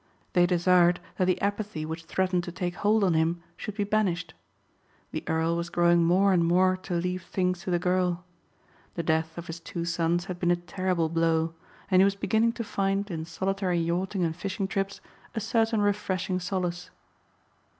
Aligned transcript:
They 0.33 0.47
desired 0.47 0.99
that 1.17 1.25
the 1.25 1.39
apathy 1.43 1.85
which 1.85 2.05
threatened 2.05 2.43
to 2.45 2.51
take 2.51 2.73
hold 2.73 3.03
on 3.03 3.13
him 3.13 3.43
should 3.55 3.75
be 3.75 3.83
banished. 3.83 4.33
The 5.11 5.23
Earl 5.27 5.55
was 5.55 5.69
growing 5.69 6.03
more 6.03 6.33
and 6.33 6.43
more 6.43 6.75
to 6.77 6.95
leave 6.95 7.21
things 7.21 7.61
to 7.61 7.69
the 7.69 7.77
girl. 7.77 8.25
The 8.95 9.03
death 9.03 9.37
of 9.37 9.45
his 9.45 9.59
two 9.59 9.85
sons 9.85 10.25
had 10.25 10.39
been 10.39 10.49
a 10.49 10.55
terrible 10.55 11.07
blow 11.07 11.53
and 11.91 12.01
he 12.01 12.03
was 12.03 12.15
beginning 12.15 12.53
to 12.53 12.63
find 12.63 13.11
in 13.11 13.25
solitary 13.25 13.77
yachting 13.77 14.23
and 14.23 14.35
fishing 14.35 14.67
trips 14.67 15.01
a 15.35 15.39
certain 15.39 15.81
refreshing 15.81 16.39
solace. 16.39 16.89